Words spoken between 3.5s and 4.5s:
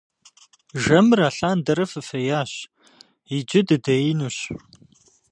дыдеинущ.